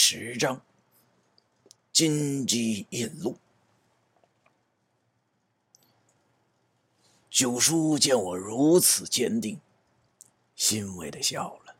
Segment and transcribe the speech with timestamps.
[0.00, 0.62] 十章：
[1.92, 3.36] 金鸡引路。
[7.28, 9.60] 九叔见我如此坚定，
[10.54, 11.74] 欣慰的笑了。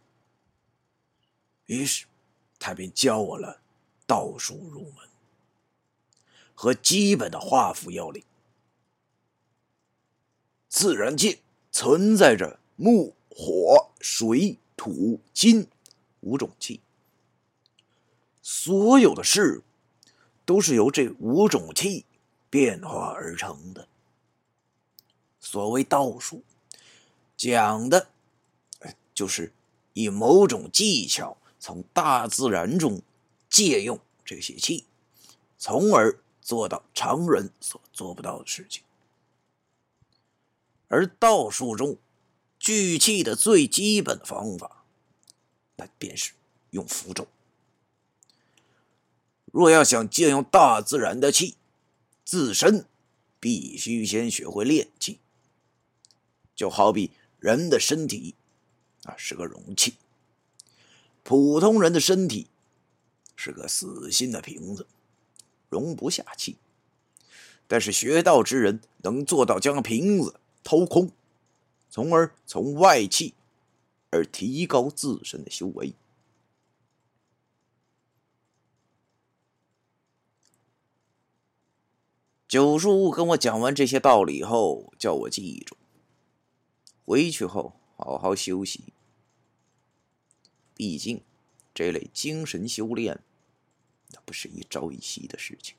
[1.66, 2.06] 于是，
[2.58, 3.60] 他便教我了
[4.04, 5.08] 道术入门
[6.56, 8.24] 和基本的画符要领。
[10.68, 11.38] 自然界
[11.70, 15.68] 存在着木、火、水、土、金
[16.22, 16.80] 五种气。
[18.50, 19.62] 所有的事物
[20.46, 22.06] 都是由这五种气
[22.48, 23.86] 变化而成的。
[25.38, 26.42] 所谓道术，
[27.36, 28.08] 讲的，
[29.12, 29.52] 就是
[29.92, 33.02] 以某种技巧从大自然中
[33.50, 34.86] 借用这些气，
[35.58, 38.82] 从而做到常人所做不到的事情。
[40.88, 41.98] 而道术中
[42.58, 44.84] 聚气的最基本的方法，
[45.76, 46.32] 那便是
[46.70, 47.28] 用符咒。
[49.52, 51.56] 若要想借用大自然的气，
[52.24, 52.86] 自身
[53.40, 55.18] 必须先学会练气。
[56.54, 58.34] 就好比人的身体
[59.04, 59.94] 啊是个容器，
[61.22, 62.48] 普通人的身体
[63.36, 64.86] 是个死心的瓶子，
[65.68, 66.56] 容不下气。
[67.66, 71.12] 但是学道之人能做到将瓶子掏空，
[71.90, 73.34] 从而从外气
[74.10, 75.94] 而提高自身的修为。
[82.48, 85.76] 九叔跟我讲完这些道理后，叫我记住，
[87.04, 88.94] 回去后好好休息。
[90.74, 91.22] 毕竟，
[91.74, 93.20] 这类精神修炼，
[94.12, 95.76] 那不是一朝一夕的事情。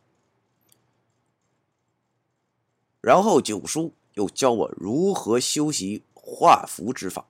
[3.02, 7.28] 然后，九叔又教我如何修习画符之法。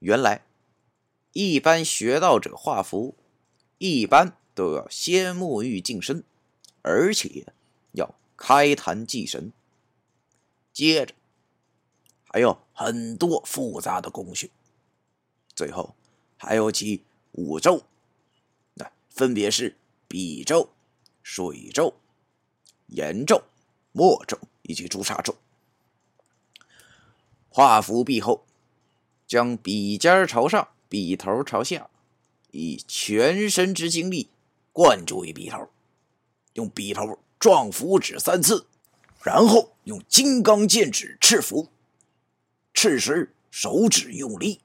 [0.00, 0.44] 原来，
[1.32, 3.16] 一般学道者画符，
[3.78, 4.36] 一般。
[4.56, 6.24] 都要先沐浴净身，
[6.80, 7.52] 而且
[7.92, 9.52] 要开坛祭神，
[10.72, 11.14] 接着
[12.24, 14.50] 还有很多复杂的工序，
[15.54, 15.94] 最后
[16.38, 17.84] 还有其五咒，
[18.74, 19.76] 那分别是
[20.08, 20.70] 笔咒、
[21.22, 21.94] 水咒、
[22.86, 23.44] 盐咒、
[23.92, 25.36] 墨咒以及朱砂咒。
[27.50, 28.46] 画符毕后，
[29.26, 31.90] 将笔尖朝上，笔头朝下，
[32.52, 34.30] 以全身之精力。
[34.76, 35.70] 灌注于笔头，
[36.52, 38.66] 用笔头撞符纸三次，
[39.22, 41.70] 然后用金刚剑指赤符，
[42.74, 44.60] 赤时手指用力，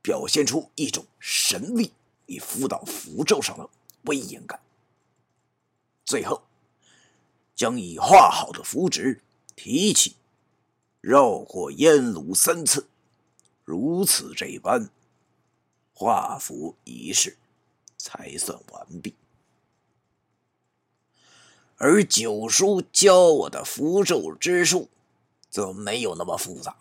[0.00, 1.92] 表现出一种神力
[2.26, 3.68] 以辅导符咒上的
[4.02, 4.62] 威严感。
[6.04, 6.44] 最后，
[7.56, 9.22] 将已画好的符纸
[9.56, 10.14] 提起，
[11.00, 12.86] 绕过烟炉三次，
[13.64, 14.88] 如此这般，
[15.92, 17.36] 画符仪式
[17.98, 19.16] 才算完毕。
[21.84, 24.88] 而九叔教我的符咒之术，
[25.50, 26.76] 则没有那么复杂。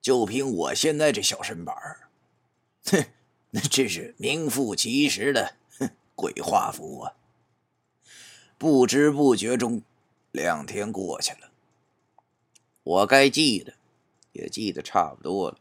[0.00, 2.08] 就凭我现在这小身板儿，
[2.84, 3.06] 哼，
[3.50, 7.14] 那真是名副其实的哼鬼画符啊！
[8.56, 9.82] 不知不觉中，
[10.30, 11.50] 两天过去了，
[12.84, 13.74] 我该记的
[14.30, 15.58] 也记得差不多了，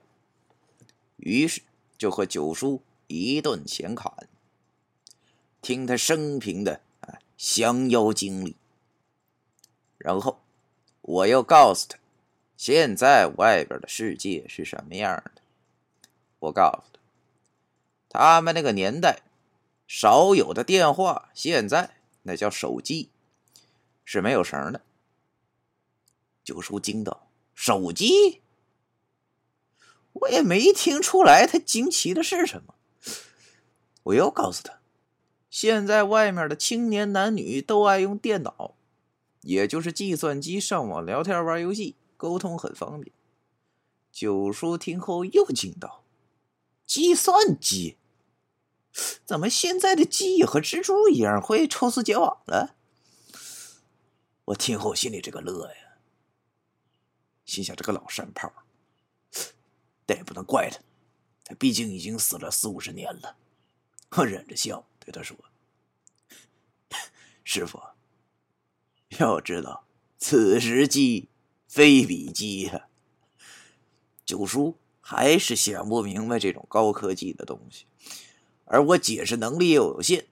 [1.17, 1.63] 于是
[1.97, 4.29] 就和九叔一顿闲侃，
[5.59, 6.81] 听他生平的。
[7.41, 8.57] 降妖经历，
[9.97, 10.41] 然后
[10.99, 11.97] 我又告诉他，
[12.57, 15.41] 现在外边的世界是什么样的。
[16.39, 16.99] 我告诉
[18.09, 19.21] 他，他们那个年代
[19.87, 23.09] 少有的电话，现在那叫手机，
[24.03, 24.81] 是没有绳的。
[26.43, 28.41] 九叔惊道：“手机？”
[30.11, 32.75] 我也没听出来他惊奇的是什么。
[34.03, 34.78] 我又告诉他。
[35.49, 38.75] 现在外面的青年男女都爱用电脑，
[39.41, 43.11] 也就是计算机上网聊天、玩游戏，沟通很方便。
[44.11, 46.03] 九叔听后又惊道
[46.85, 47.97] ：“计算机？
[49.25, 52.75] 怎么现在的鸡也和蜘蛛一样会抽丝结网了？”
[54.45, 55.97] 我听后心里这个乐呀，
[57.45, 58.51] 心想这个老山炮，
[60.05, 60.79] 但也不能怪他，
[61.45, 63.35] 他毕竟已经死了四五十年了。
[64.11, 64.85] 我忍着笑。
[64.99, 65.37] 对他说
[67.43, 67.81] ：“师傅，
[69.17, 69.87] 要知道，
[70.17, 71.29] 此时鸡
[71.67, 72.87] 非彼鸡呀。”
[74.25, 77.85] 九叔还是想不明白这种高科技的东西，
[78.65, 80.27] 而我解释能力又有限，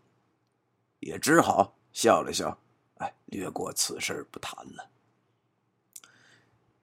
[0.99, 2.61] 也只好笑了笑，
[2.97, 4.91] 哎，略过此事不谈了。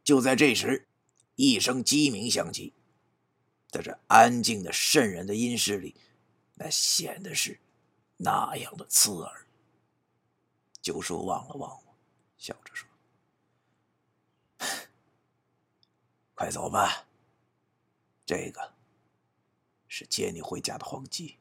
[0.02, 0.88] 就在这时，
[1.36, 2.72] 一声鸡鸣响起，
[3.70, 5.94] 在这安静的渗人的阴室里，
[6.56, 7.60] 那显得是
[8.24, 9.46] 那样的刺耳。
[10.80, 11.94] 九叔望了望我，
[12.36, 12.88] 笑着说
[16.34, 17.06] ：“快走吧，
[18.26, 18.74] 这个
[19.86, 21.38] 是接你回家的黄鸡。”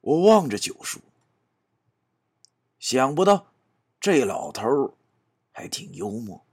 [0.00, 1.00] 我望着九叔，
[2.78, 3.52] 想不到
[4.00, 4.96] 这老头
[5.52, 6.44] 还挺幽默。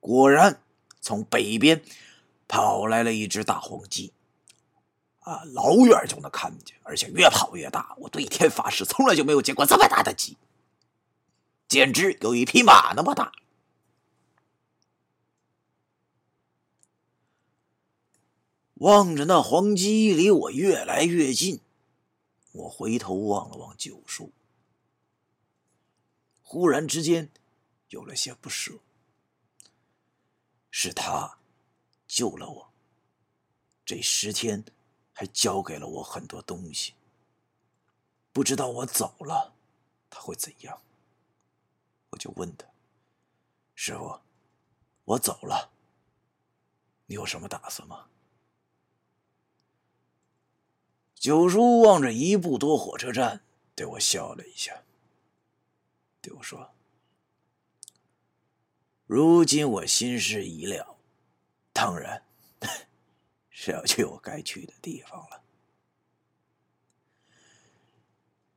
[0.00, 0.62] 果然，
[1.00, 1.84] 从北边
[2.46, 4.14] 跑来了一只大黄鸡，
[5.28, 7.94] 啊，老远就能看见，而且越跑越大。
[7.98, 10.38] 我对天发誓，从来就没有见过这么大的鸡，
[11.68, 13.30] 简直有一匹马那么大。
[18.76, 21.60] 望着那黄鸡离我越来越近。
[22.52, 24.32] 我回头望了望九叔，
[26.42, 27.30] 忽然之间
[27.90, 28.78] 有了些不舍。
[30.70, 31.38] 是他
[32.06, 32.72] 救了我，
[33.84, 34.64] 这十天
[35.18, 36.94] 还教给了我很多东西。
[38.32, 39.52] 不知道我走了，
[40.08, 40.80] 他会怎样？
[42.10, 42.64] 我就问他
[43.74, 44.20] ：“师傅，
[45.06, 45.72] 我走了，
[47.06, 48.06] 你有什么打算吗？”
[51.18, 53.40] 九叔望着一步多火车站，
[53.74, 54.84] 对我笑了一下，
[56.20, 56.70] 对我说
[59.04, 60.96] ：“如今我心事已了，
[61.72, 62.22] 当然
[63.68, 65.42] 是要去我该去的地方了。”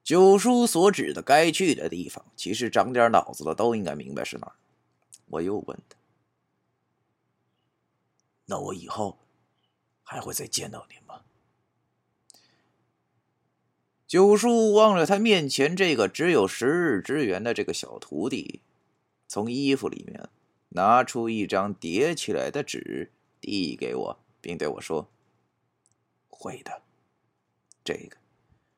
[0.01, 4.55] 九叔所指的该去的地方，其实长点脑子的都应该明白是哪儿。
[5.27, 5.97] 我又问他
[8.47, 9.19] ：“那我以后
[10.01, 11.23] 还会再见到您吗？”
[14.07, 18.61] 九叔望着他面前这个只有十日之缘的这个小徒弟，
[19.27, 20.29] 从衣服里面
[20.69, 25.07] 拿出一张叠起来的纸，递给我，并对我说
[26.29, 26.81] ：“会的，
[27.83, 28.17] 这个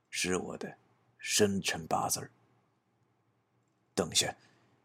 [0.10, 0.78] 是我的
[1.18, 2.30] 生辰八字
[3.96, 4.36] 等下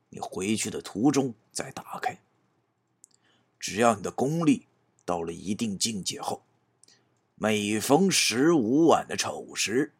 [0.09, 2.19] 你回去的途中再打开。
[3.59, 4.67] 只要你的功力
[5.05, 6.43] 到了一定境界后，
[7.35, 9.93] 每逢十五晚的丑时。”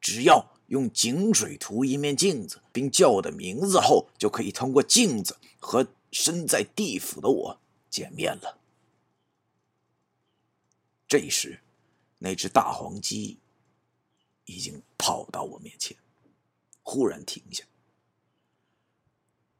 [0.00, 7.60] 只要用井水涂一面镜子，并叫我的名字后，就可以通过镜子和身在地府的我
[7.90, 8.58] 见面了。
[11.08, 11.62] 这时，
[12.18, 13.40] 那只大黄鸡
[14.44, 15.96] 已经跑到我面前，
[16.82, 17.64] 忽然停下，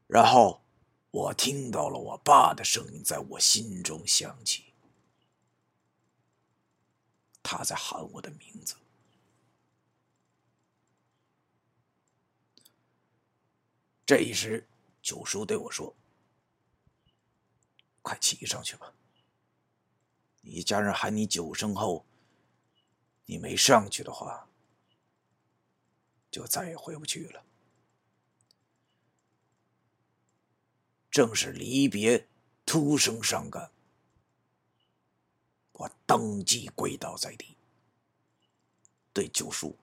[0.05, 0.63] 然后
[1.09, 4.73] 我听到了我爸的声音在我心中响起，
[7.41, 8.75] 他在喊我的名字。
[14.05, 14.67] 这时，
[15.01, 15.95] 九叔对我说
[18.01, 18.93] ：“快骑上去吧。
[20.41, 22.05] 你家人喊你九声后，
[23.25, 24.47] 你没上去的话，
[26.31, 27.43] 就再也回不去了。
[31.09, 32.27] 正是离别，
[32.65, 33.71] 突生伤感。
[35.73, 37.57] 我当即跪倒在地，
[39.13, 39.75] 对九叔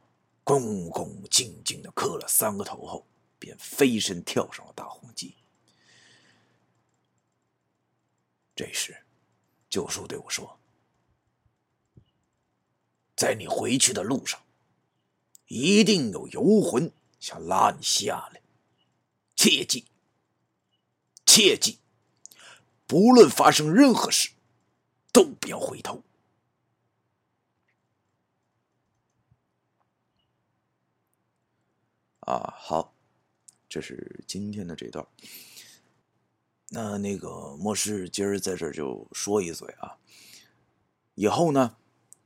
[0.44, 3.06] 恭恭敬敬的磕了三个头后。”
[3.38, 5.34] 便飞身跳上了大红鸡。
[8.56, 9.04] 这时，
[9.76, 10.58] 九叔对我说
[13.14, 14.40] ：“在你回去的路上，
[15.48, 16.90] 一定有游魂
[17.20, 18.40] 想拉你下来，
[19.34, 19.84] 切记，
[21.26, 21.78] 切记，
[22.86, 24.30] 不论发生任何事，
[25.12, 26.02] 都不要回头。”
[32.20, 32.94] 啊，好。
[33.68, 35.06] 这是今天的这段。
[36.70, 39.96] 那那个莫师今儿在这儿就说一嘴啊。
[41.14, 41.76] 以后呢，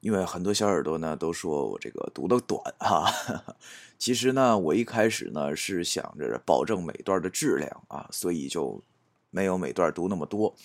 [0.01, 3.57] 因为很多小耳朵呢都说我这个读的短哈，
[3.99, 8.83] 其实呢我一开始呢是想着保证每段的质量啊，所以就
[9.31, 10.57] 没有每段读那么多。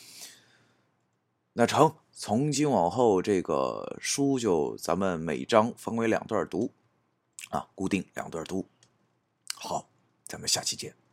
[1.54, 6.74] 那成，从今往后这个书就咱们每章分为两段读
[7.50, 8.68] 啊，固定两段读。
[9.54, 9.90] 好。
[10.28, 11.05] 咱们下期见。